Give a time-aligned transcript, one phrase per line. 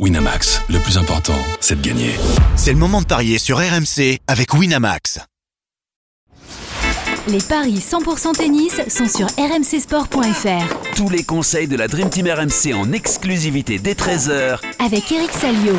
[0.00, 2.10] Winamax, le plus important, c'est de gagner.
[2.56, 5.20] C'est le moment de parier sur RMC avec Winamax.
[7.28, 10.83] Les paris 100% tennis sont sur rmcsport.fr.
[10.96, 15.74] Tous les conseils de la Dream Team RMC en exclusivité dès 13h Avec Eric Salio.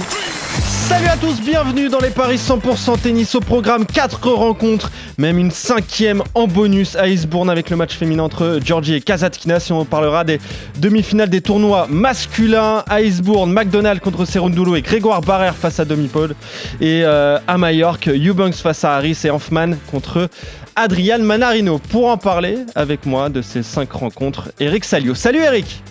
[0.87, 5.51] Salut à tous, bienvenue dans les paris 100% tennis au programme 4 rencontres, même une
[5.51, 9.59] cinquième en bonus à Eastbourne avec le match féminin entre Georgie et Kazatkina.
[9.59, 10.39] Si on parlera des
[10.79, 16.35] demi-finales des tournois masculins à Eastbourne, McDonald contre Serundulo et Grégoire Barrère face à Domipol.
[16.81, 20.29] Et euh, à Majorque, Eubanks face à Harris et Hoffman contre
[20.75, 21.79] Adrian Manarino.
[21.79, 24.83] Pour en parler avec moi de ces cinq rencontres, Eric
[25.13, 25.83] Salut Eric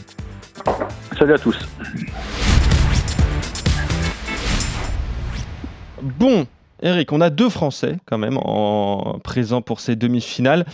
[1.18, 1.56] Salut à tous
[6.02, 6.46] Bon,
[6.82, 10.64] Eric, on a deux Français quand même en présent pour ces demi-finales.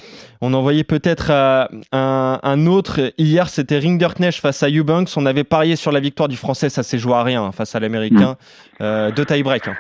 [0.41, 3.13] On envoyait peut-être euh, un, autre.
[3.19, 5.11] Hier, c'était Rinderknecht face à Eubanks.
[5.17, 7.75] On avait parié sur la victoire du Français, ça s'est joué à rien hein, face
[7.75, 8.37] à l'Américain.
[8.81, 8.83] Hmm.
[8.83, 9.69] Euh, de tie-break.
[9.69, 9.77] Hein.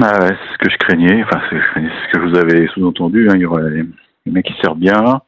[0.00, 1.24] Ah ouais, c'est ce que je craignais.
[1.24, 3.28] Enfin, c'est ce que je vous avais sous-entendu.
[3.28, 3.34] Hein.
[3.36, 3.84] Il y aurait les,
[4.32, 5.20] mecs qui servent bien.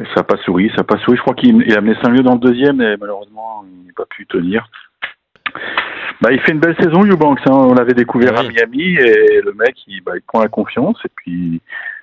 [0.00, 1.16] Et ça n'a pas souri, ça n'a pas souri.
[1.16, 4.06] Je crois qu'il a amené 5 lieux dans le deuxième, mais malheureusement, il n'a pas
[4.06, 4.68] pu tenir.
[6.22, 7.40] Bah, il fait une belle saison, Eubanks.
[7.46, 7.52] Hein.
[7.52, 11.10] On l'avait découvert à Miami et le mec, il, bah, il prend la confiance et
[11.14, 11.60] puis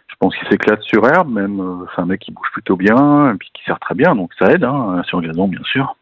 [0.07, 1.31] je pense qu'il s'éclate sur herbe.
[1.31, 4.15] Même, euh, c'est un mec qui bouge plutôt bien et puis qui sert très bien,
[4.15, 5.95] donc ça aide hein, sur gazon, bien sûr.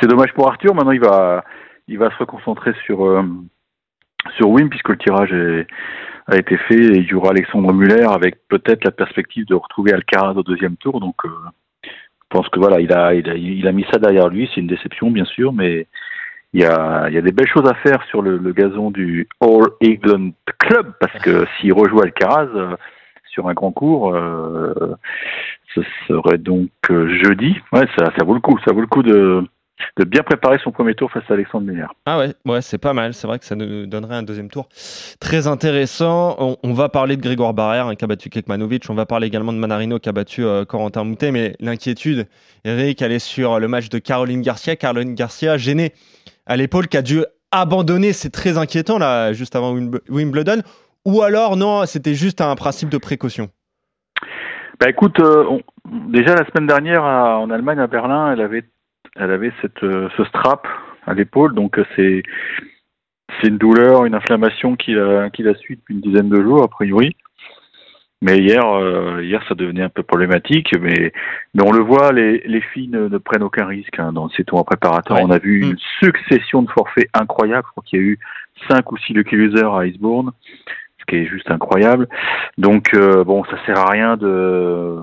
[0.00, 0.74] C'est dommage pour Arthur.
[0.74, 1.44] Maintenant, il va,
[1.88, 3.22] il va se reconcentrer sur euh,
[4.36, 5.32] sur Wim puisque le tirage
[6.28, 10.34] a été fait il y aura Alexandre Muller avec peut-être la perspective de retrouver Alcaraz
[10.36, 11.00] au deuxième tour.
[11.00, 11.30] Donc, euh,
[11.84, 14.48] je pense que voilà, il a, mis ça derrière lui.
[14.54, 15.86] C'est une déception, bien sûr, mais
[16.52, 19.26] il y a, il y a des belles choses à faire sur le, gazon du
[19.40, 22.76] All England Club parce que s'il rejoue Alcaraz euh,
[23.30, 24.94] sur un grand cours, euh,
[25.74, 27.58] ce serait donc jeudi.
[27.72, 28.58] Ouais, ça, ça vaut le coup.
[28.66, 29.44] Ça vaut le coup de
[29.96, 31.86] de bien préparer son premier tour face à Alexandre Meyer.
[32.06, 33.14] Ah ouais, ouais c'est pas mal.
[33.14, 34.68] C'est vrai que ça nous donnerait un deuxième tour
[35.20, 36.56] très intéressant.
[36.62, 38.88] On, va parler de Grégoire Barrère hein, qui a battu Kekmanovic.
[38.88, 41.30] On va parler également de Manarino qui a battu euh, Corentin Moutet.
[41.32, 42.26] Mais l'inquiétude,
[42.64, 44.76] Eric, elle est sur le match de Caroline Garcia.
[44.76, 45.92] Caroline Garcia gênée
[46.46, 48.12] à l'épaule qui a dû abandonner.
[48.12, 49.74] C'est très inquiétant là, juste avant
[50.08, 50.62] Wimbledon.
[51.04, 53.48] Ou alors, non, c'était juste un principe de précaution.
[54.80, 55.58] Bah écoute, euh,
[56.08, 58.64] déjà la semaine dernière en Allemagne, à Berlin, elle avait
[59.18, 60.66] elle avait cette, euh, ce strap
[61.06, 62.22] à l'épaule, donc euh, c'est
[63.40, 66.62] c'est une douleur, une inflammation qui la, qui la suit depuis une dizaine de jours,
[66.62, 67.14] a priori.
[68.20, 70.74] Mais hier, euh, hier, ça devenait un peu problématique.
[70.80, 71.12] Mais,
[71.54, 74.64] mais on le voit, les, les filles ne, prennent aucun risque hein, dans ces tours
[74.64, 75.18] préparateurs.
[75.20, 75.78] On a vu une mm.
[76.02, 77.64] succession de forfaits incroyables.
[77.66, 78.18] Je crois qu'il y a eu
[78.68, 80.32] cinq ou six Lucky Loser à Icebourne,
[80.98, 82.08] ce qui est juste incroyable.
[82.56, 84.96] Donc, bon, ça sert à rien de,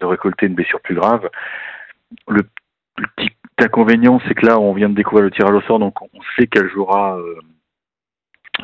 [0.00, 1.28] de récolter une blessure plus grave.
[2.26, 2.42] Le
[3.16, 6.20] petit L'inconvénient, c'est que là, on vient de découvrir le tirage au sort, donc on
[6.36, 7.36] sait qu'elle jouera euh,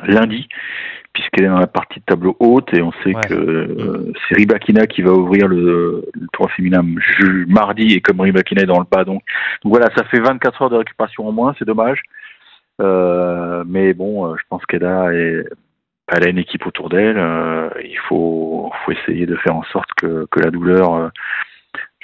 [0.05, 0.49] lundi,
[1.15, 4.87] puisqu'elle est dans la partie de tableau haute, et on sait que euh, c'est Ribakina
[4.87, 6.85] qui va ouvrir le, le tour féminin
[7.47, 9.23] mardi, et comme Ribakina est dans le bas, donc,
[9.65, 12.03] voilà, ça fait 24 heures de récupération en moins, c'est dommage.
[12.83, 15.47] Euh, mais bon, je pense qu'elle a, elle
[16.09, 17.17] a une équipe autour d'elle.
[17.83, 21.13] il faut, faut essayer de faire en sorte que, que la douleur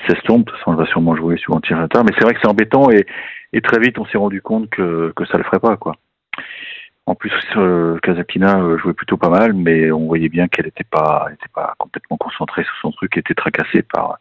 [0.06, 0.46] s'estompe.
[0.46, 2.04] De toute façon, elle va sûrement jouer sur un tirateur.
[2.04, 3.06] Mais c'est vrai que c'est embêtant et,
[3.52, 5.94] et, très vite, on s'est rendu compte que, que ça le ferait pas, quoi.
[7.06, 11.26] En plus, euh, euh, jouait plutôt pas mal, mais on voyait bien qu'elle n'était pas,
[11.32, 14.18] était pas complètement concentrée sur son truc, elle était tracassée par,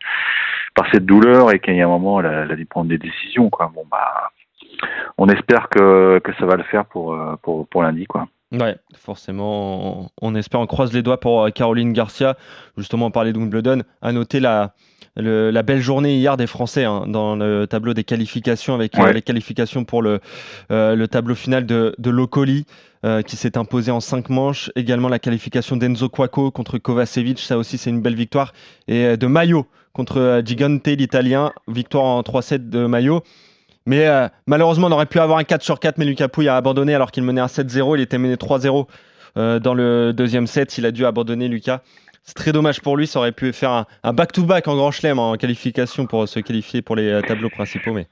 [0.74, 3.50] par cette douleur et qu'à un moment, elle a, elle a, dû prendre des décisions,
[3.50, 3.70] quoi.
[3.76, 4.32] Bon, bah,
[5.18, 8.30] on espère que, que ça va le faire pour, euh, pour, pour lundi, quoi.
[8.54, 12.38] Ouais, forcément, on, espère, on croise les doigts pour euh, Caroline Garcia.
[12.78, 13.82] Justement, on parlait de Wimbledon.
[14.02, 14.74] À noter la,
[15.18, 19.22] la belle journée hier des Français hein, dans le tableau des qualifications avec euh, les
[19.22, 20.22] qualifications pour le,
[20.72, 22.66] euh, le tableau final de, de Locoli
[23.26, 24.70] qui s'est imposé en cinq manches.
[24.76, 28.52] Également la qualification d'Enzo Quaco contre Kovacevic, ça aussi c'est une belle victoire.
[28.90, 33.24] Et de Mayo contre Gigante l'Italien, victoire en 3-7 de Mayo.
[33.88, 36.58] Mais euh, malheureusement, on aurait pu avoir un 4 sur 4, mais Lucas Pouille a
[36.58, 37.96] abandonné alors qu'il menait un 7-0.
[37.96, 38.86] Il était mené 3-0
[39.38, 40.78] euh, dans le deuxième set.
[40.78, 41.80] Il a dû abandonner Lucas.
[42.24, 43.08] C'est très dommage pour lui.
[43.08, 46.98] Ça aurait pu faire un back-to-back en Grand Chelem en qualification pour se qualifier pour
[46.98, 47.94] les euh, tableaux principaux.
[47.94, 48.08] Mais,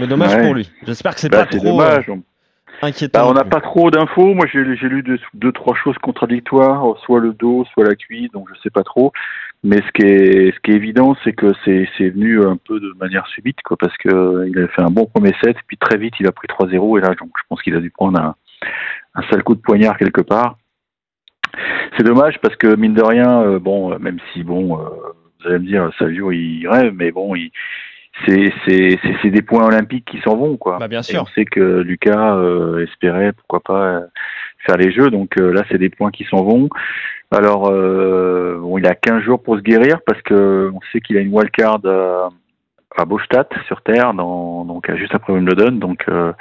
[0.00, 0.68] mais dommage pour lui.
[0.84, 2.10] J'espère que c'est bah, pas trop dommage.
[2.82, 3.20] inquiétant.
[3.20, 4.34] Bah, on n'a pas trop d'infos.
[4.34, 8.48] Moi, j'ai lu deux, deux, trois choses contradictoires, soit le dos, soit la cuisse, donc
[8.52, 9.12] je sais pas trop.
[9.64, 12.80] Mais ce qui est, ce qui est évident, c'est que c'est, c'est venu un peu
[12.80, 15.76] de manière subite, quoi, parce que euh, il a fait un bon premier set, puis
[15.76, 18.20] très vite il a pris 3-0, et là, donc, je pense qu'il a dû prendre
[18.20, 18.34] un,
[19.14, 20.56] un sale coup de poignard quelque part.
[21.96, 24.88] C'est dommage parce que mine de rien, euh, bon, même si bon, euh,
[25.40, 27.52] vous allez me dire, Savio il rêve, mais bon, il,
[28.26, 30.78] c'est c'est c'est des points olympiques qui s'en vont quoi.
[30.78, 31.22] Bah, bien Et sûr.
[31.22, 34.00] on sait que Lucas euh, espérait pourquoi pas euh,
[34.66, 36.68] faire les jeux, donc euh, là c'est des points qui s'en vont.
[37.32, 41.20] Alors euh, il a 15 jours pour se guérir parce que on sait qu'il a
[41.20, 42.28] une wildcard à,
[42.96, 46.32] à Bostadt sur terre, donc euh, juste après Wimbledon, donc euh,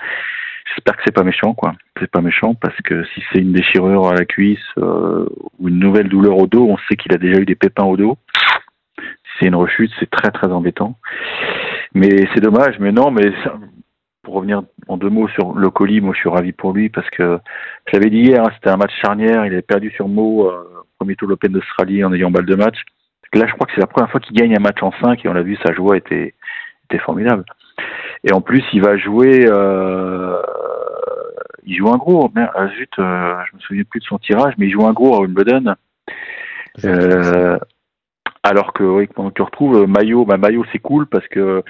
[0.67, 1.73] j'espère que c'est pas méchant quoi.
[1.99, 5.27] C'est pas méchant parce que si c'est une déchirure à la cuisse euh,
[5.59, 7.95] ou une nouvelle douleur au dos, on sait qu'il a déjà eu des pépins au
[7.95, 8.17] dos.
[8.97, 9.03] Si
[9.39, 10.97] c'est une rechute, c'est très très embêtant.
[11.93, 13.31] Mais c'est dommage, mais non, mais
[14.23, 17.09] pour revenir en deux mots sur le colis, moi je suis ravi pour lui parce
[17.11, 17.39] que
[17.87, 21.15] je l'avais dit hier, hein, c'était un match charnière, il avait perdu sur euh, premier
[21.15, 22.77] tour de l'Open d'Australie en ayant balle de match.
[23.33, 25.29] Là, je crois que c'est la première fois qu'il gagne un match en 5 et
[25.29, 26.35] on l'a vu, sa joie était,
[26.85, 27.43] était formidable.
[28.23, 30.39] Et en plus, il va jouer, euh,
[31.63, 34.53] il joue un gros, merde, ah, zut, euh, je me souviens plus de son tirage,
[34.59, 35.73] mais il joue un gros à Wimbledon.
[36.85, 37.57] Euh,
[38.43, 41.63] alors que oui, quand tu retrouves Maillot, bah Maillot c'est cool parce que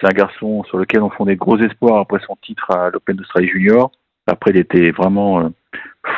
[0.00, 3.48] c'est un garçon sur lequel on fondait gros espoirs après son titre à l'Open d'Australie
[3.48, 3.90] Junior.
[4.28, 5.48] Après, il était vraiment euh,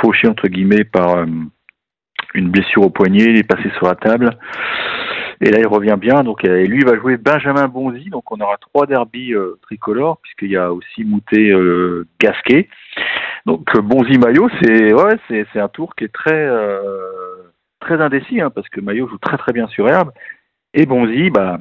[0.00, 1.24] fauché entre guillemets par
[2.34, 4.30] une blessure au poignet, il est passé sur la table.
[5.40, 6.24] Et là, il revient bien.
[6.24, 8.10] Donc, et lui, il va jouer Benjamin Bonzi.
[8.10, 12.68] Donc, on aura trois derbies euh, tricolores, puisqu'il y a aussi Moutet euh, Gasquet.
[13.46, 16.80] Donc, euh, Bonzi Maillot, c'est ouais, c'est un tour qui est très euh,
[17.80, 20.10] très indécis, hein, parce que Maillot joue très très bien sur herbe.
[20.74, 21.58] Et Bonzi, bah,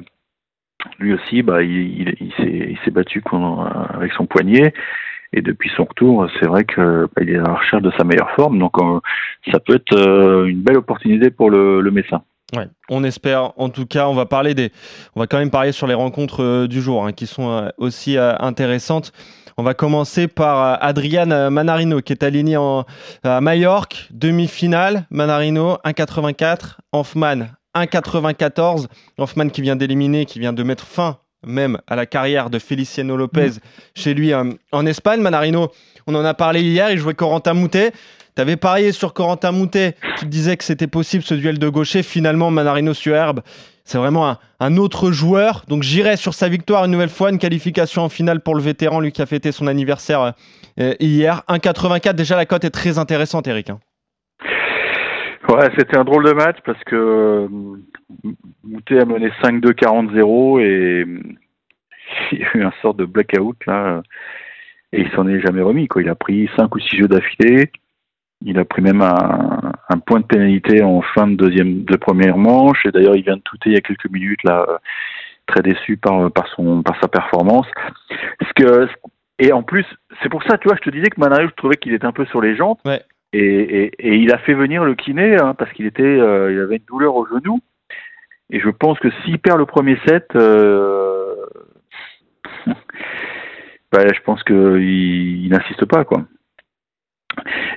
[1.00, 2.34] lui aussi, bah, il,
[2.84, 3.22] s'est battu
[3.94, 4.74] avec son poignet.
[5.34, 8.32] Et depuis son retour, c'est vrai que bah, est à la recherche de sa meilleure
[8.32, 8.60] forme.
[8.60, 9.00] Donc, euh,
[9.52, 12.24] ça peut être euh, une belle opportunité pour le, le Messin.
[12.56, 13.52] Ouais, on espère.
[13.58, 14.72] En tout cas, on va parler des,
[15.16, 18.18] on va quand même parler sur les rencontres euh, du jour, hein, qui sont aussi
[18.18, 19.12] intéressantes.
[19.58, 22.58] On va commencer par Adrian Manarino, qui est aligné
[23.24, 25.08] à Majorque, demi-finale.
[25.10, 28.86] Manarino 1,84, Hoffman 1,94.
[29.18, 33.16] Hoffman qui vient d'éliminer, qui vient de mettre fin même à la carrière de Feliciano
[33.18, 33.52] Lopez
[33.96, 35.22] chez lui euh, en Espagne.
[35.22, 35.72] Manarino,
[36.08, 37.92] on en a parlé hier, il jouait Corentin Moutet.
[38.36, 42.04] Tu avais parié sur Corentin Moutet, tu disais que c'était possible ce duel de gaucher.
[42.04, 43.42] Finalement, Manarino sur herbe,
[43.84, 45.64] c'est vraiment un, un autre joueur.
[45.68, 49.00] Donc j'irai sur sa victoire une nouvelle fois, une qualification en finale pour le vétéran,
[49.00, 50.34] lui qui a fêté son anniversaire
[50.80, 51.42] euh, hier.
[51.50, 53.72] 1,84, déjà la cote est très intéressante, Eric.
[53.72, 53.80] hein.
[55.50, 57.48] Ouais, c'était un drôle de match parce que euh,
[58.64, 61.20] Moutet a mené 5-2 40-0 et euh,
[62.32, 64.02] il y a eu un sort de blackout là
[64.92, 66.02] et il s'en est jamais remis quoi.
[66.02, 67.72] Il a pris 5 ou 6 jeux d'affilée.
[68.46, 72.86] Il a pris même un, point de pénalité en fin de deuxième de première manche
[72.86, 74.78] et d'ailleurs il vient de touter il y a quelques minutes là euh,
[75.48, 77.68] très déçu par par son par sa performance.
[78.42, 78.88] Ce que
[79.40, 79.86] et en plus,
[80.22, 82.12] c'est pour ça tu vois, je te disais que Manario, je trouvais qu'il était un
[82.12, 82.80] peu sur les jantes.
[83.34, 86.60] Et, et, et il a fait venir le kiné hein, parce qu'il était, euh, il
[86.60, 87.60] avait une douleur au genou.
[88.50, 91.36] Et je pense que s'il perd le premier set, euh,
[93.92, 96.24] bah, je pense qu'il il n'insiste pas quoi.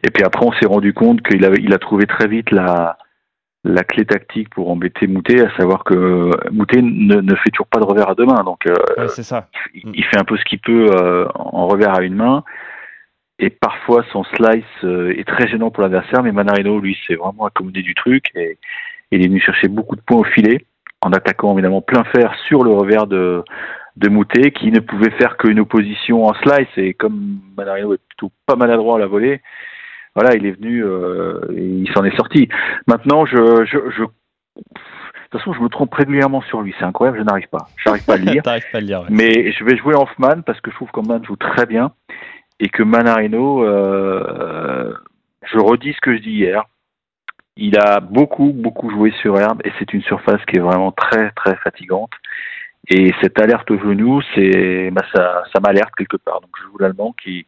[0.05, 2.97] Et puis après, on s'est rendu compte qu'il avait, il a trouvé très vite la
[3.62, 7.79] la clé tactique pour embêter Moutet, à savoir que Moutet ne, ne fait toujours pas
[7.79, 9.49] de revers à deux mains, donc euh, Ouais, ça.
[9.75, 12.43] il il fait un peu ce qu'il peut euh, en revers à une main.
[13.42, 17.46] Et parfois, son slice euh, est très gênant pour l'adversaire, mais Manarino, lui, s'est vraiment
[17.46, 18.58] accommodé du truc et
[19.10, 20.66] il est venu chercher beaucoup de points au filet,
[21.00, 23.42] en attaquant évidemment plein fer sur le revers de,
[23.96, 26.69] de Moutet, qui ne pouvait faire qu'une opposition en slice.
[26.76, 29.40] Et comme Manarino est plutôt pas maladroit à la volée,
[30.14, 32.47] voilà, il est venu euh, et il s'en est sorti.
[32.87, 34.11] Maintenant, je, je, je, de
[35.30, 36.75] toute façon, je me trompe régulièrement sur lui.
[36.78, 37.68] C'est incroyable, je n'arrive pas.
[37.76, 38.42] Je n'arrive pas à le lire.
[38.44, 39.06] Pas à ouais.
[39.09, 41.92] Mais je vais jouer Hoffman parce que je trouve qu'Hoffman joue très bien
[42.61, 44.95] et que Manarino, euh,
[45.50, 46.64] je redis ce que je dis hier,
[47.57, 51.31] il a beaucoup, beaucoup joué sur herbe et c'est une surface qui est vraiment très,
[51.33, 52.12] très fatigante.
[52.88, 56.40] Et cette alerte au genou, c'est, bah, ça, ça m'alerte quelque part.
[56.40, 57.47] Donc je joue l'Allemand qui,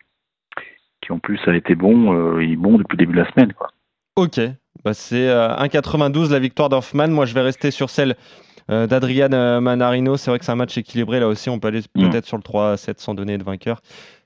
[1.01, 3.31] qui en plus a été bon, euh, il est bon depuis le début de la
[3.31, 3.53] semaine.
[3.53, 3.69] Quoi.
[4.17, 4.41] Ok,
[4.85, 7.09] bah, c'est euh, 1,92 la victoire d'Hoffman.
[7.09, 8.17] Moi, je vais rester sur celle
[8.71, 10.17] euh, d'Adrian euh, Manarino.
[10.17, 11.21] C'est vrai que c'est un match équilibré.
[11.21, 12.11] Là aussi, on peut aller Mm.
[12.11, 13.81] peut-être sur le 3-7 sans donner de vainqueur.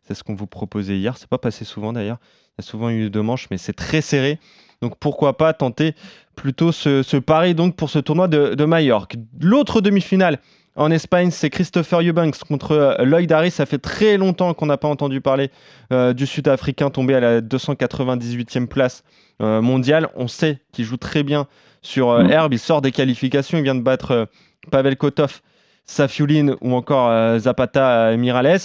[0.07, 1.17] C'est ce qu'on vous proposait hier.
[1.19, 2.19] C'est pas passé souvent d'ailleurs.
[2.59, 4.39] Il y a souvent eu deux manches, mais c'est très serré.
[4.83, 5.95] Donc pourquoi pas tenter
[6.37, 9.17] plutôt ce, ce pari donc pour ce tournoi de, de Majorque.
[9.41, 10.39] L'autre demi-finale
[10.77, 13.51] en Espagne, c'est Christopher Eubanks contre euh, Lloyd Harris.
[13.51, 15.51] Ça fait très longtemps qu'on n'a pas entendu parler
[15.93, 19.03] euh, du Sud-Africain tombé à la 298e place
[19.41, 20.11] euh, mondiale.
[20.15, 21.47] On sait qu'il joue très bien
[21.81, 22.31] sur euh, Mm.
[22.31, 22.53] herbe.
[22.53, 23.57] Il sort des qualifications.
[23.57, 24.29] Il vient de battre
[24.71, 25.41] Pavel Kotov,
[25.87, 28.61] Safiulin ou encore Zapata Mirales.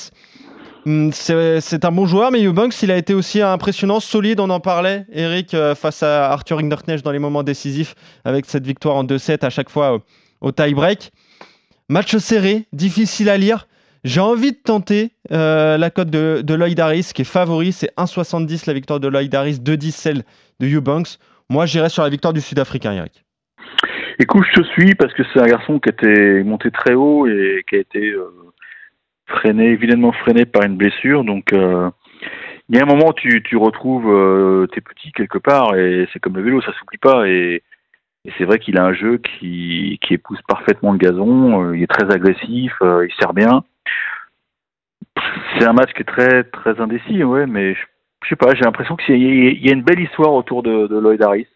[0.86, 4.40] Hum, C'est un bon joueur, mais Eubanks, il a été aussi impressionnant, solide.
[4.40, 7.94] On en parlait, Eric, euh, face à Arthur Hinderknecht dans les moments décisifs
[8.26, 10.00] avec cette victoire en 2-7 à chaque fois
[10.42, 11.12] au, tie-break.
[11.88, 13.68] Match serré, difficile à lire.
[14.04, 17.72] J'ai envie de tenter euh, la cote de, de, Lloyd Harris qui est favori.
[17.72, 20.24] C'est 1,70 la victoire de Lloyd Harris, 2,10 celle
[20.60, 21.20] de Eubanks.
[21.50, 23.24] Moi, j'irais sur la victoire du Sud-Africain, Eric.
[24.18, 27.64] Écoute, je te suis parce que c'est un garçon qui était monté très haut et
[27.70, 28.32] qui a été euh,
[29.32, 31.24] freiné, évidemment freiné par une blessure.
[31.24, 31.90] Donc, euh,
[32.70, 36.08] il y a un moment où tu, tu retrouves euh, tes petits quelque part et
[36.12, 37.28] c'est comme le vélo, ça s'oublie pas.
[37.28, 37.64] Et,
[38.38, 41.64] c'est vrai qu'il a un jeu qui, qui épouse parfaitement le gazon.
[41.64, 43.64] euh, il est très agressif, il sert bien.
[45.58, 48.96] C'est un match qui est très très indécis, ouais, mais je, sais pas, j'ai l'impression
[48.96, 51.48] qu'il y, y a une belle histoire autour de, Lloyd Harris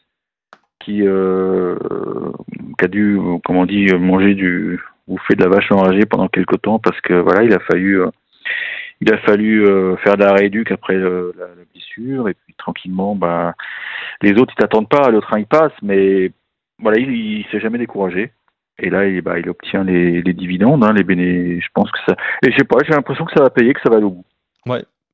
[0.79, 6.27] qui, qui a dû, comment on dit, manger du bouffer de la vache enragée pendant
[6.27, 8.09] quelques temps parce que voilà, il a fallu euh,
[9.01, 11.31] il a fallu euh, faire de la rééduque après la,
[11.73, 13.53] blessure et puis tranquillement, bah
[14.21, 16.31] les autres ils t'attendent pas, le train il passe, mais
[16.79, 18.31] voilà, il, il s'est jamais découragé.
[18.77, 21.61] Et là, il, bah, il obtient les, les dividendes, hein, les béné.
[21.61, 22.17] Je pense que ça.
[22.45, 24.09] Et je sais pas, j'ai l'impression que ça va payer, que ça va aller au
[24.09, 24.25] bout.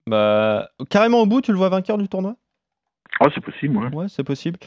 [0.08, 2.36] Bah, carrément au bout, tu le vois vainqueur du tournoi?
[3.24, 3.94] Ah, c'est possible, ouais.
[3.94, 4.58] Ouais, c'est possible.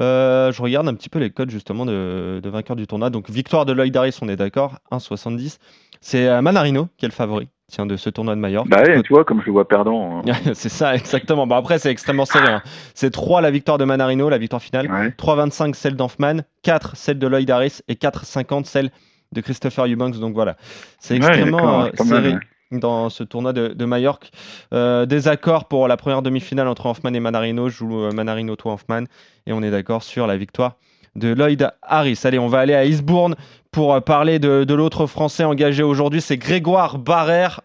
[0.00, 3.10] Euh, je regarde un petit peu les codes justement de, de vainqueur du tournoi.
[3.10, 5.58] Donc, victoire de Lloyd Harris, on est d'accord, 1,70.
[6.00, 8.68] C'est euh, Manarino qui est le favori tiens, de ce tournoi de Majorque.
[8.68, 10.22] Bah ouais, tu vois, comme je le vois perdant.
[10.26, 10.32] hein.
[10.54, 11.46] c'est ça, exactement.
[11.46, 12.48] Bon, après, c'est extrêmement serré.
[12.52, 12.62] hein.
[12.94, 14.90] C'est 3 la victoire de Manarino, la victoire finale.
[14.92, 15.08] Ouais.
[15.16, 18.90] 3,25 celle d'Anfman, 4 celle de Lloyd Harris et 4,50 celle
[19.32, 20.18] de Christopher Eubanks.
[20.18, 20.56] Donc voilà,
[20.98, 22.40] c'est Ouais, extrêmement euh, même, serré ouais.
[22.78, 24.30] Dans ce tournoi de, de Majorque.
[24.72, 27.68] Euh, désaccord pour la première demi-finale entre Hoffman et Manarino.
[27.68, 29.04] Je joue euh, Manarino, toi Hoffman.
[29.46, 30.76] Et on est d'accord sur la victoire
[31.14, 32.20] de Lloyd Harris.
[32.24, 33.34] Allez, on va aller à Eastbourne
[33.70, 36.20] pour euh, parler de, l'autre Français engagé aujourd'hui.
[36.20, 37.60] C'est Grégoire Barrère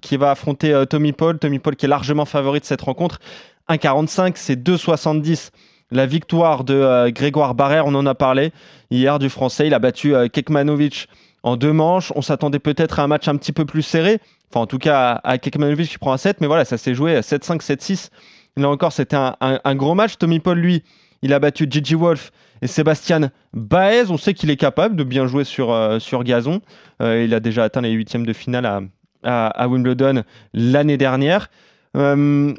[0.00, 1.38] qui va affronter Tommy Paul.
[1.38, 3.18] Tommy Paul qui est largement favori de cette rencontre.
[3.68, 5.50] 1,45, c'est 2,70.
[5.90, 8.50] La victoire de Grégoire Barrère, on en a parlé
[8.90, 9.66] hier du Français.
[9.66, 11.06] Il a battu Kekmanovic
[11.42, 12.12] en deux manches.
[12.14, 14.18] On s'attendait peut-être à un match un petit peu plus serré.
[14.50, 16.40] Enfin, en tout cas, à, Kekmanovic qui prend un 7.
[16.40, 18.10] Mais voilà, ça s'est joué à 7-5, 7-6.
[18.56, 20.18] Là encore, c'était un, gros match.
[20.18, 20.82] Tommy Paul, lui,
[21.22, 24.10] il a battu Gigi Wolf et Sébastien Baez.
[24.10, 26.60] On sait qu'il est capable de bien jouer sur, euh, gazon.
[27.00, 28.90] Euh, il a déjà atteint les huitièmes de finale
[29.24, 31.48] à, Wimbledon l'année dernière.
[31.96, 32.52] Euh,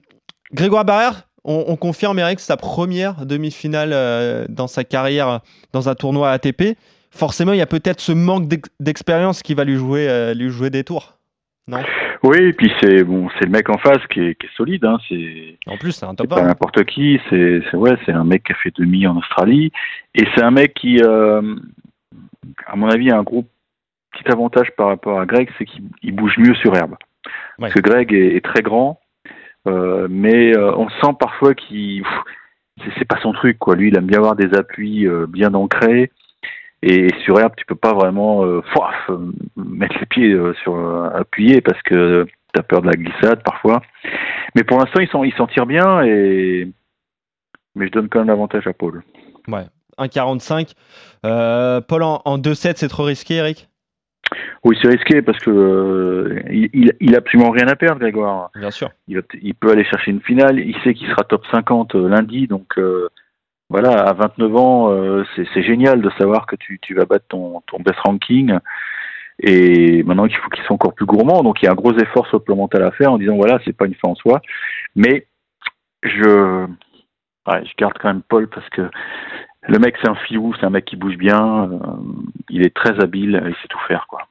[0.52, 5.42] Grégoire Barrère, on, on confirme, Eric, sa première demi-finale dans sa carrière
[5.74, 6.76] dans un tournoi ATP.
[7.16, 10.50] Forcément, il y a peut-être ce manque d'ex- d'expérience qui va lui jouer, euh, lui
[10.50, 11.18] jouer des tours.
[11.68, 11.80] Non?
[12.24, 14.84] Oui, et puis c'est bon, c'est le mec en face qui est, qui est solide.
[14.86, 16.48] Hein, c'est En plus, c'est un top pas 1.
[16.48, 17.20] n'importe qui.
[17.30, 19.72] C'est c'est- ouais, c'est un mec qui a fait demi en Australie
[20.16, 21.56] et c'est un mec qui, euh,
[22.66, 23.46] à mon avis, a un gros
[24.12, 26.92] petit avantage par rapport à Greg, c'est qu'il il bouge mieux sur herbe.
[26.92, 27.28] Ouais.
[27.60, 29.00] Parce que Greg est, est très grand,
[29.68, 32.04] euh, mais euh, on sent parfois qu'il
[32.98, 33.76] c'est pas son truc quoi.
[33.76, 36.12] Lui, il aime bien avoir des appuis bien ancrés.
[36.86, 38.62] Et sur herbe, tu peux pas vraiment euh,
[39.10, 40.76] euh, mettre les pieds euh, sur
[41.16, 43.82] appuyés parce que tu as peur de la glissade parfois.
[44.54, 46.68] Mais pour l'instant, il s'en il s'en tire bien et
[47.76, 49.02] mais je donne quand même l'avantage à Paul.
[49.98, 50.74] 1,45.
[51.26, 53.70] Euh, Paul en, en 2-7, c'est trop risqué, Eric?
[54.64, 58.50] Oui, c'est risqué parce que euh, il, il, il a absolument rien à perdre, Grégoire.
[58.56, 58.90] Bien sûr.
[59.08, 59.22] Il,
[59.56, 60.60] peut aller chercher une finale.
[60.60, 63.10] Il sait qu'il sera top 50 euh, lundi, donc euh,
[63.74, 67.98] voilà, à 29 ans, euh, c'est génial de savoir que tu, vas battre ton, best
[68.06, 68.56] ranking.
[69.40, 71.98] Et maintenant qu'il faut qu'il soit encore plus gourmand, donc il y a un gros
[71.98, 74.44] effort mental à faire en disant voilà, c'est pas une fin en soi,
[74.96, 75.26] mais
[76.04, 76.68] je,
[77.48, 78.88] ouais, je garde quand même Paul parce que
[79.68, 81.78] le mec c'est un filou, c'est un mec qui bouge bien, euh,
[82.52, 84.28] il est très habile, il sait tout faire quoi.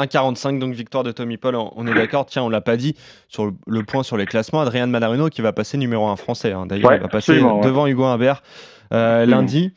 [0.00, 2.26] 1,45, donc victoire de Tommy Paul, on est d'accord.
[2.26, 2.96] Tiens, on l'a pas dit
[3.28, 4.60] sur le, point sur les classements.
[4.60, 6.52] Adrien Manarino qui va passer numéro 1 français.
[6.52, 6.66] hein.
[6.66, 7.60] D'ailleurs, Ouais, il va passer ouais.
[7.62, 8.42] devant Hugo Humbert
[8.92, 9.72] euh, lundi.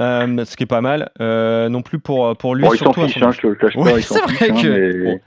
[0.00, 1.10] Euh, ce qui est pas mal.
[1.20, 2.64] Euh, non plus pour, pour lui.
[2.64, 4.50] Bon, il s'en surtout fiche, hein, je te le cache Oui, pas, c'est vrai fiche,
[4.50, 4.68] hein, que-
[4.98, 5.20] mais bon.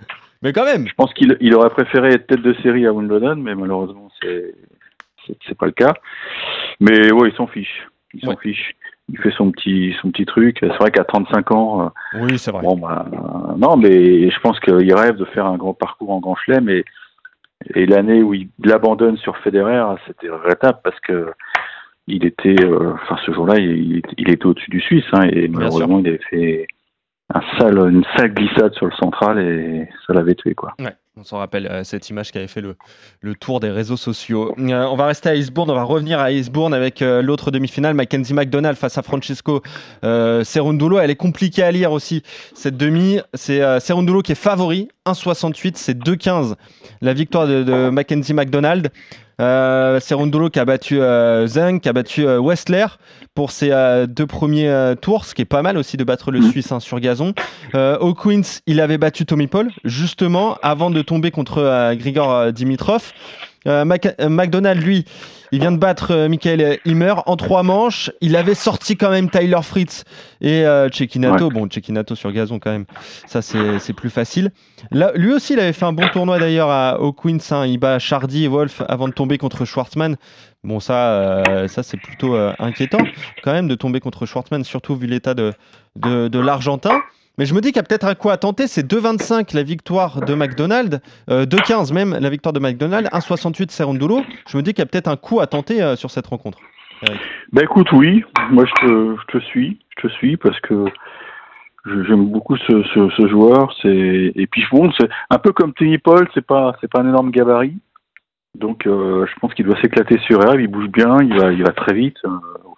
[0.44, 3.38] Mais quand même, je pense qu'il il aurait préféré être tête de série à Wimbledon,
[3.38, 4.54] mais malheureusement c'est
[5.48, 5.94] c'est- pas le cas.
[6.80, 8.36] Mais ouais, il s'en fiche, il s'en Ouais.
[8.44, 8.74] fiche.
[9.10, 10.58] Il fait son petit son petit truc.
[10.60, 12.62] C'est vrai qu'à 35 ans, oui, c'est vrai.
[12.62, 13.06] bon bah
[13.58, 16.86] non, mais je pense qu'il rêve de faire un grand parcours en Grand Chelem et
[17.74, 21.32] et l'année où il l'abandonne sur Federer, c'était regrettable parce que
[22.08, 26.00] il était, euh, enfin ce jour-là, il, il était au-dessus du Suisse hein, et malheureusement
[26.00, 26.68] il avait fait
[27.34, 30.74] un sale, une sale glissade sur le central et ça l'avait tué quoi.
[30.80, 32.76] Ouais, on s'en rappelle euh, cette image qui avait fait le,
[33.22, 34.54] le tour des réseaux sociaux.
[34.60, 37.96] Euh, on va rester à Eastbourne, on va revenir à Eastbourne avec euh, l'autre demi-finale,
[37.96, 39.62] Mackenzie McDonald face à Francesco
[40.04, 40.44] euh.
[41.02, 43.20] Elle est compliquée à lire aussi, cette demi.
[43.34, 46.56] C'est Cerundolo qui est favori, 1,68, c'est 2,15
[47.02, 48.92] la victoire de, Mackenzie McDonald.
[49.40, 51.00] Serundolo qui a battu
[51.46, 52.88] Zeng, qui a battu Westler
[53.36, 53.70] pour ses
[54.08, 56.42] deux premiers tours, ce qui est pas mal aussi de battre le.
[56.42, 57.34] Suisse hein, sur gazon.
[57.74, 62.52] Au Queens, il avait battu Tommy Paul, justement, avant de tomber contre euh, Grigor euh,
[62.52, 63.12] Dimitrov.
[63.66, 65.04] Euh, Mac- McDonald, lui,
[65.52, 68.12] il vient de battre Michael Himmer en trois manches.
[68.22, 70.06] Il avait sorti quand même Tyler Fritz
[70.40, 71.50] et euh, Cecchinato.
[71.50, 72.86] Bon, Cecchinato sur gazon quand même,
[73.26, 74.52] ça c'est plus facile.
[74.92, 77.40] Là, lui aussi, il avait fait un bon tournoi d'ailleurs au Queens.
[77.52, 77.66] hein.
[77.66, 80.16] Il bat Chardy et Wolf avant de tomber contre Schwartzmann.
[80.64, 81.10] Bon, ça,
[81.48, 83.00] euh, ça c'est plutôt euh, inquiétant
[83.44, 85.54] quand même de tomber contre Schwartzmann, surtout vu l'état de,
[85.98, 87.02] de, de l'Argentin.
[87.38, 88.66] Mais je me dis qu'il y a peut-être un coup à tenter.
[88.66, 94.22] C'est 2,25 la victoire de McDonald, euh, 2,15 même la victoire de McDonald, 1,68 Serundulo.
[94.50, 96.58] Je me dis qu'il y a peut-être un coup à tenter euh, sur cette rencontre.
[97.52, 100.86] Bah écoute, oui, moi je te, suis, je te suis parce que
[101.86, 103.72] j'aime beaucoup ce, joueur.
[103.84, 107.78] Et puis bon, c'est un peu comme Tony Paul, c'est pas pas un énorme gabarit,
[108.56, 110.60] donc euh, je pense qu'il doit s'éclater sur herbe.
[110.60, 112.18] Il bouge bien, il va très vite.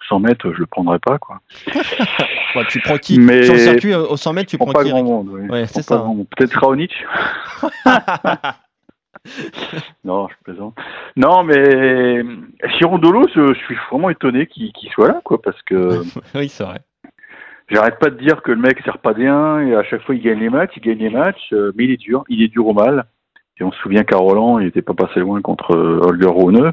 [0.00, 1.40] au 100 mètres, je le prendrai pas quoi.
[2.68, 3.18] Tu prends qui?
[3.18, 5.28] Mais- Sur le circuit euh, au 100 mètres, tu prends prends pas qui grand monde.
[5.30, 5.48] oui.
[5.48, 6.16] Ouais, c'est ça, hein.
[6.36, 6.92] Peut-être Raonic.
[10.04, 10.74] non, je plaisante.
[11.16, 12.22] Non, mais
[12.78, 16.02] Chirondolo, je, je suis vraiment étonné qu'il soit là quoi, parce que.
[16.34, 16.80] Oui, c'est vrai.
[17.68, 20.22] J'arrête pas de dire que le mec sert pas bien et à chaque fois il
[20.22, 22.66] gagne les matchs, il gagne les matchs, euh, mais il est dur, il est dur
[22.66, 23.04] au mal.
[23.58, 26.72] Et on se souvient qu'à Roland, il était pas passé loin contre euh, Holger Rune.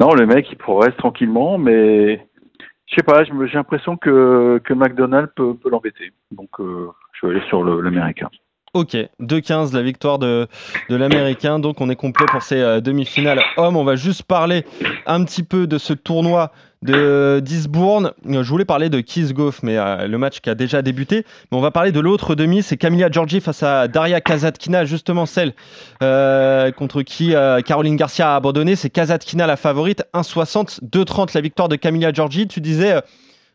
[0.00, 2.26] Non, le mec il progresse tranquillement, mais
[2.86, 6.12] je sais pas, j'ai l'impression que, que McDonald peut, peut l'embêter.
[6.32, 8.30] Donc euh, je vais aller sur l'américain.
[8.72, 10.46] Ok, 2-15 la victoire de,
[10.88, 11.58] de l'Américain.
[11.58, 13.76] Donc on est complet pour ces euh, demi-finales hommes.
[13.76, 14.64] On va juste parler
[15.06, 18.12] un petit peu de ce tournoi de d'Isbourne.
[18.24, 21.26] Je voulais parler de Keith Goff, mais euh, le match qui a déjà débuté.
[21.50, 25.26] Mais on va parler de l'autre demi, c'est Camilla Giorgi face à Daria Kazatkina, justement
[25.26, 25.52] celle
[26.04, 27.34] euh, contre qui
[27.66, 28.76] Caroline Garcia a abandonné.
[28.76, 32.46] C'est Kazatkina la favorite, 1,60, 2,30 la victoire de Camilla Giorgi.
[32.46, 33.02] Tu disais...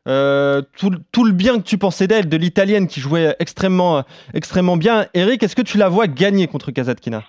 [0.07, 3.97] euh, tout, le- tout le bien que tu pensais d'elle, de l'italienne qui jouait extrêmement,
[3.97, 4.01] euh,
[4.33, 5.05] extrêmement bien.
[5.13, 7.23] Eric, est-ce que tu la vois gagner contre Kazatkina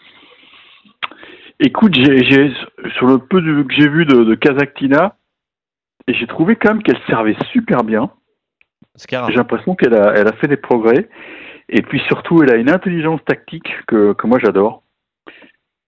[1.58, 2.52] Écoute, j'ai,
[2.96, 4.34] sur le peu de- que j'ai vu de, de
[6.08, 8.10] j'ai trouvé quand même qu'elle servait super bien.
[9.30, 11.08] J'ai l'impression qu'elle a, elle a fait des progrès.
[11.68, 14.82] Et puis surtout, elle a une intelligence tactique que, que moi j'adore.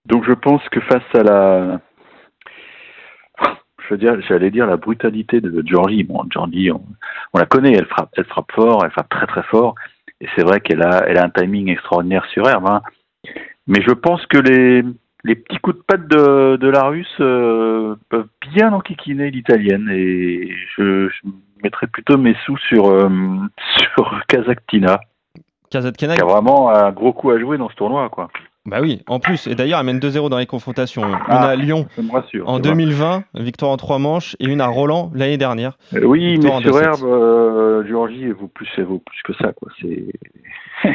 [0.07, 1.81] Donc je pense que face à la.
[3.89, 6.03] Je veux dire, j'allais dire la brutalité de Georgie.
[6.05, 6.83] Bon, Georgie, on,
[7.33, 9.75] on la connaît, elle frappe, elle frappe fort, elle frappe très très fort.
[10.21, 12.67] Et c'est vrai qu'elle a, elle a un timing extraordinaire sur herbe.
[12.69, 12.83] hein.
[13.67, 14.83] Mais je pense que les,
[15.25, 19.89] les petits coups de patte de, de la russe euh, peuvent bien enquiquiner l'italienne.
[19.91, 21.29] Et je, je
[21.63, 23.09] mettrais plutôt mes sous sur, euh,
[23.95, 25.01] sur Kazaktina,
[25.71, 28.09] Kazatkina, qui a vraiment un gros coup à jouer dans ce tournoi.
[28.11, 28.29] Quoi.
[28.69, 29.47] Bah oui, en plus.
[29.47, 31.03] Et d'ailleurs, elle mène 2-0 dans les confrontations.
[31.05, 31.49] Une Ah.
[31.49, 32.49] à Lyon rassure.
[32.49, 32.75] en tu vois.
[32.77, 35.77] 2020, victoire en trois manches, et une à Roland l'année dernière.
[35.95, 36.85] Euh, oui, Victoire mais sur 2-7.
[36.85, 39.53] herbe, euh, Georgie, elle vaut plus, vaut plus que ça.
[39.53, 39.71] Quoi.
[39.81, 40.05] C'est...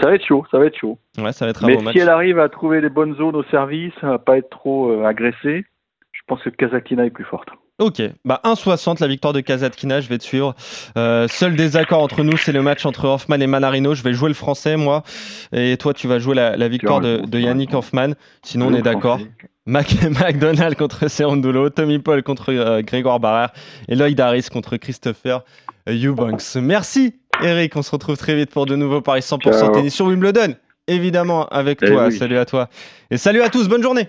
[0.00, 0.98] ça va être chaud, ça va être chaud.
[1.18, 1.96] Ouais, ça va être un Mais beau si match.
[1.96, 5.64] elle arrive à trouver les bonnes zones au service, à pas être trop euh, agressée,
[6.12, 7.48] je pense que Kazakina est plus forte.
[7.78, 10.54] Ok, bah 1,60 la victoire de Kazatkina, je vais te suivre.
[10.96, 13.94] Euh, seul désaccord entre nous, c'est le match entre Hoffman et Manarino.
[13.94, 15.04] Je vais jouer le français, moi,
[15.52, 18.14] et toi, tu vas jouer la, la victoire de, de Yannick Hoffman.
[18.42, 19.20] Sinon, on est d'accord.
[19.66, 23.50] Mac McDonald contre Serundulo, Tommy Paul contre euh, Grégoire Barrère
[23.88, 25.44] et Lloyd Harris contre Christopher
[25.86, 26.56] Eubanks.
[26.56, 29.68] Merci Eric, on se retrouve très vite pour de nouveaux paris 100% Ciao.
[29.72, 30.54] tennis sur Wimbledon.
[30.88, 32.16] Évidemment avec Eh toi, oui.
[32.16, 32.68] salut à toi.
[33.10, 34.08] Et salut à tous, bonne journée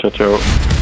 [0.00, 0.81] Ciao, ciao.